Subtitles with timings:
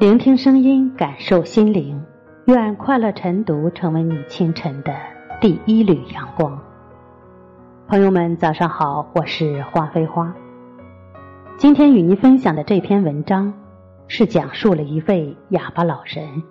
[0.00, 2.02] 聆听声音，感受心灵。
[2.46, 4.94] 愿快乐晨读成为你清晨的
[5.42, 6.58] 第一缕阳光。
[7.86, 10.34] 朋友们，早上好，我是花非花。
[11.58, 13.52] 今天与您分享的这篇文章，
[14.08, 16.42] 是讲述了一位哑巴老人，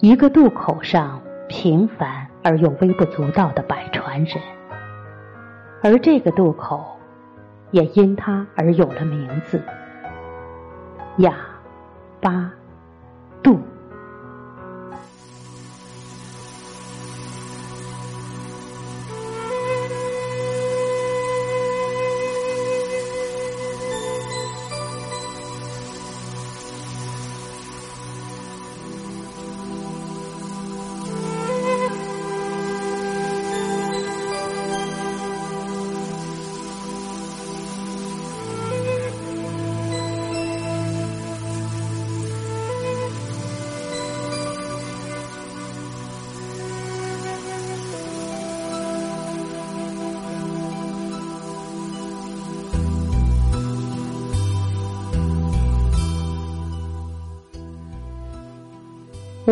[0.00, 4.36] 一个渡口上平凡而又微不足道的百川人，
[5.82, 6.84] 而这个渡口，
[7.70, 9.58] 也因他而有了名字——
[11.16, 11.32] 哑。
[12.22, 12.61] 吧。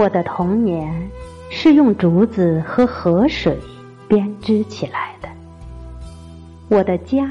[0.01, 1.11] 我的童年
[1.51, 3.55] 是用竹子和河水
[4.09, 5.29] 编织起来的。
[6.71, 7.29] 我的家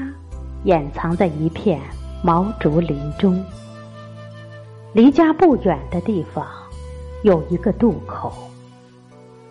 [0.62, 1.80] 掩藏在一片
[2.22, 3.44] 毛竹林中。
[4.92, 6.46] 离家不远的地方
[7.24, 8.32] 有一个渡口。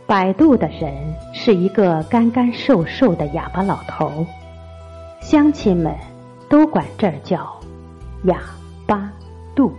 [0.08, 4.26] 摆渡的人是一个干干瘦瘦的哑巴老头，
[5.20, 5.94] 乡亲们
[6.48, 7.60] 都管这儿叫
[8.24, 8.40] 哑
[8.88, 9.12] 巴
[9.54, 9.74] 渡。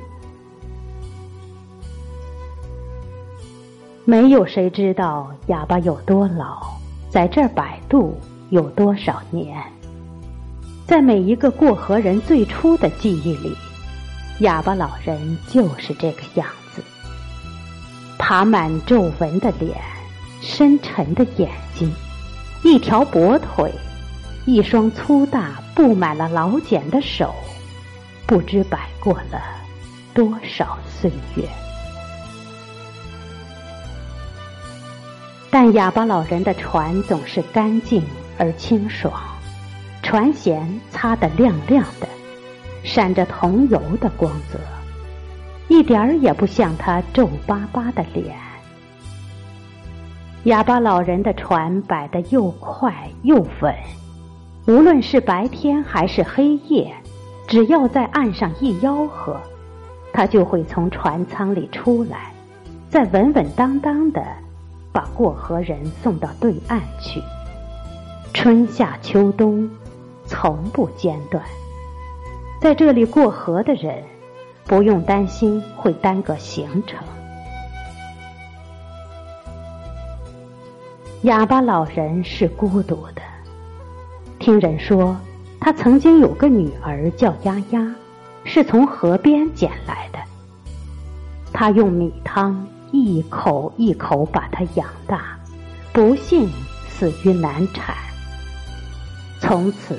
[4.04, 6.74] 没有谁知道哑巴有多老，
[7.10, 9.62] 在这儿摆渡有多少年。
[10.86, 13.54] 在每一个过河人最初的记忆里，
[14.40, 16.82] 哑巴老人就是这个样子：
[18.18, 19.76] 爬满皱纹的脸，
[20.40, 21.92] 深沉的眼睛，
[22.64, 23.70] 一条跛腿，
[24.46, 27.34] 一双粗大布满了老茧的手，
[28.26, 29.40] 不知摆过了
[30.14, 31.44] 多少岁月。
[35.50, 38.02] 但哑巴老人的船总是干净
[38.38, 39.12] 而清爽，
[40.00, 42.06] 船舷擦得亮亮的，
[42.84, 44.60] 闪着桐油的光泽，
[45.66, 48.36] 一点儿也不像他皱巴巴的脸。
[50.44, 52.94] 哑巴老人的船摆得又快
[53.24, 53.74] 又稳，
[54.66, 56.94] 无论是白天还是黑夜，
[57.48, 59.36] 只要在岸上一吆喝，
[60.12, 62.32] 他就会从船舱里出来，
[62.88, 64.24] 再稳稳当当的。
[64.92, 67.22] 把过河人送到对岸去，
[68.32, 69.70] 春夏秋冬，
[70.26, 71.42] 从不间断。
[72.60, 74.02] 在这里过河的人，
[74.64, 76.98] 不用担心会耽搁行程。
[81.22, 83.22] 哑巴老人是孤独的，
[84.38, 85.16] 听人说，
[85.60, 87.94] 他曾经有个女儿叫丫丫，
[88.44, 90.18] 是从河边捡来的。
[91.52, 92.66] 他用米汤。
[92.92, 95.38] 一口一口把他养大，
[95.92, 96.48] 不幸
[96.88, 97.94] 死于难产。
[99.40, 99.98] 从此，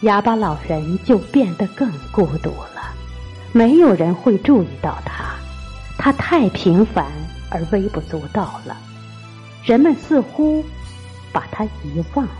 [0.00, 2.92] 哑巴老人就变得更孤独了。
[3.52, 5.34] 没有人会注意到他，
[5.96, 7.06] 他太平凡
[7.48, 8.76] 而微不足道了。
[9.64, 10.64] 人们似乎
[11.32, 12.32] 把他遗忘了。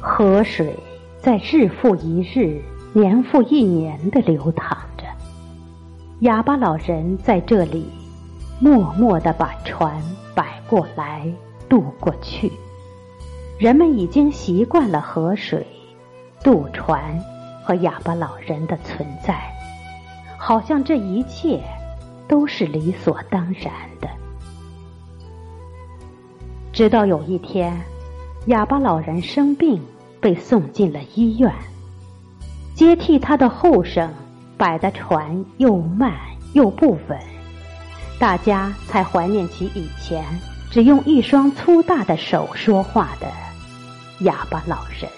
[0.00, 0.76] 河水
[1.20, 4.78] 在日复一日、年复一年的流淌。
[6.24, 7.86] 哑巴老人在这里
[8.58, 10.02] 默默地把船
[10.34, 11.30] 摆过来
[11.68, 12.50] 渡过去，
[13.58, 15.66] 人们已经习惯了河水、
[16.42, 17.22] 渡船
[17.62, 19.38] 和哑巴老人的存在，
[20.38, 21.62] 好像这一切
[22.26, 23.70] 都是理所当然
[24.00, 24.08] 的。
[26.72, 27.78] 直到有一天，
[28.46, 29.78] 哑巴老人生病，
[30.22, 31.52] 被送进了医院，
[32.74, 34.10] 接替他的后生。
[34.56, 36.12] 摆的船又慢
[36.52, 37.18] 又不稳，
[38.18, 40.24] 大家才怀念起以前
[40.70, 43.26] 只用一双粗大的手说话的
[44.20, 45.10] 哑巴老人。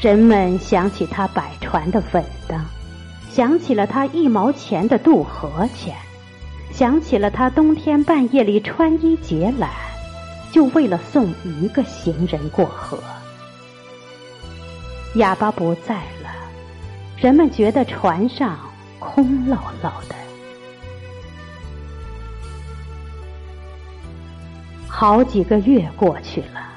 [0.00, 2.64] 人们想起他摆船的稳当，
[3.30, 5.96] 想起了他一毛钱的渡河钱，
[6.70, 9.68] 想起了他冬天半夜里穿衣解缆，
[10.52, 12.98] 就为了送一个行人过河。
[15.14, 16.23] 哑巴不在了。
[17.16, 18.58] 人们觉得船上
[18.98, 20.14] 空落落的。
[24.88, 26.68] 好几个月过去了，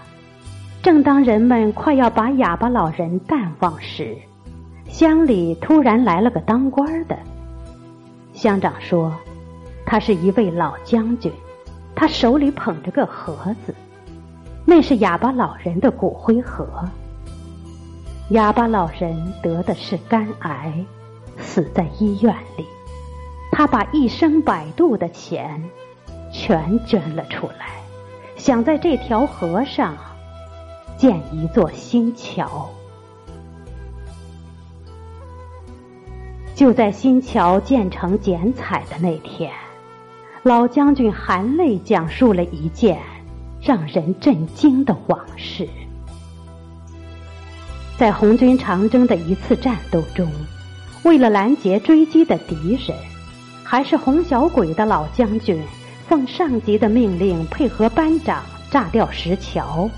[0.81, 4.17] 正当人们快要把哑巴老人淡忘时，
[4.87, 7.17] 乡里突然来了个当官的。
[8.33, 9.13] 乡长说，
[9.85, 11.31] 他是一位老将军，
[11.95, 13.73] 他手里捧着个盒子，
[14.65, 16.67] 那是哑巴老人的骨灰盒。
[18.31, 20.73] 哑巴老人得的是肝癌，
[21.37, 22.65] 死在医院里。
[23.53, 25.63] 他把一生百度的钱
[26.33, 27.81] 全捐了出来，
[28.35, 29.95] 想在这条河上
[30.97, 32.69] 建一座新桥。
[36.53, 39.53] 就在新桥建成剪彩的那天，
[40.43, 42.99] 老将军含泪讲述了一件
[43.61, 45.65] 让人震惊的往事。
[47.97, 50.31] 在红军长征的一次战斗中，
[51.01, 52.95] 为了拦截追击的敌人，
[53.63, 55.59] 还是红小鬼的老将军，
[56.07, 59.89] 奉上级的命令配合班长炸掉石桥。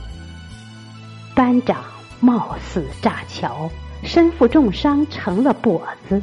[1.36, 1.84] 班长
[2.22, 3.70] 冒死炸桥，
[4.02, 6.22] 身负重伤，成了跛子。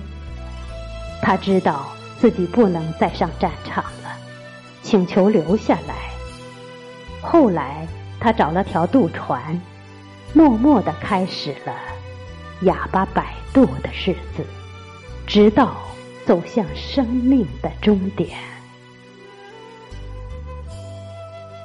[1.21, 1.89] 他知道
[2.19, 4.17] 自己不能再上战场了，
[4.83, 5.95] 请求留下来。
[7.21, 7.87] 后来，
[8.19, 9.61] 他找了条渡船，
[10.37, 11.75] 默默的开始了
[12.61, 14.45] 哑巴摆渡的日子，
[15.27, 15.75] 直到
[16.27, 18.37] 走向生命的终点。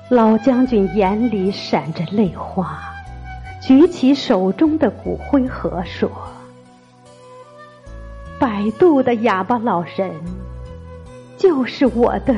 [0.09, 2.79] 老将军眼里闪着泪花，
[3.61, 6.09] 举起手中的骨灰盒说。
[8.39, 10.13] 摆渡的哑巴老人，
[11.37, 12.33] 就是我的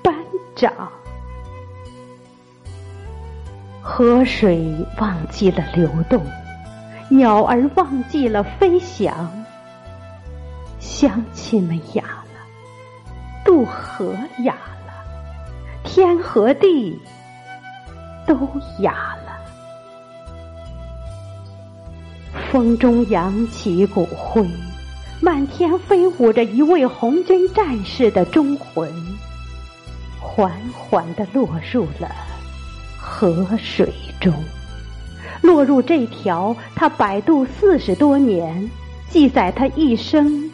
[0.00, 0.14] 班
[0.54, 0.88] 长。
[3.92, 6.24] 河水忘记了流动，
[7.08, 9.28] 鸟儿忘记了飞翔，
[10.78, 12.40] 乡亲们哑了，
[13.44, 14.14] 渡河
[14.44, 14.92] 哑了，
[15.82, 16.96] 天和地
[18.24, 18.36] 都
[18.78, 18.92] 哑
[19.26, 19.32] 了。
[22.48, 24.48] 风中扬起骨灰，
[25.20, 28.88] 满天飞舞着一位红军战士的忠魂，
[30.20, 32.08] 缓缓地落入了
[33.10, 34.32] 河水中，
[35.42, 38.70] 落入这条他摆渡四十多年、
[39.08, 40.50] 记载他一生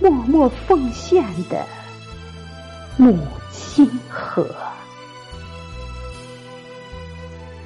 [0.00, 1.66] 默默奉献的
[2.96, 3.18] 母
[3.50, 4.48] 亲河。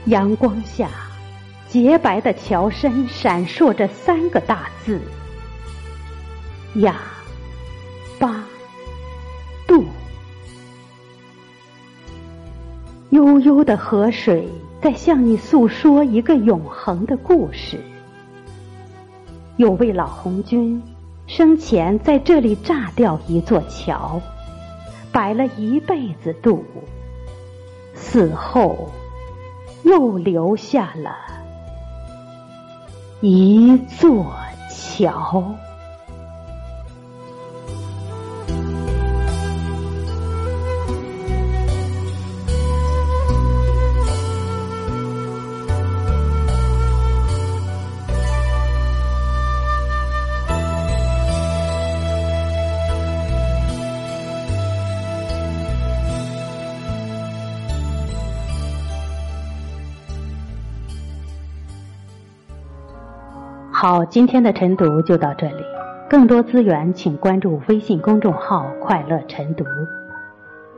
[0.07, 0.89] 阳光下。
[1.69, 4.99] 洁白的桥身闪烁着三个大字
[6.81, 6.97] ：“哑
[8.19, 8.43] 巴
[13.11, 14.49] 悠悠的河水
[14.83, 17.81] 在向你诉说一个永恒的故事。
[19.57, 20.81] 有位老红军
[21.27, 24.21] 生前在这里炸掉一座桥，
[25.11, 26.63] 摆了一辈子渡，
[27.95, 28.91] 死后
[29.85, 31.17] 又留下了。
[33.21, 34.27] 一座
[34.71, 35.55] 桥。
[63.81, 65.65] 好，今天的晨读就到这里。
[66.11, 69.65] 更多资源，请关注微信公众号“快乐晨读”。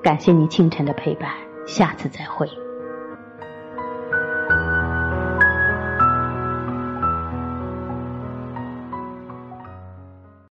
[0.05, 1.31] 感谢您清晨的陪伴，
[1.67, 2.47] 下次再会。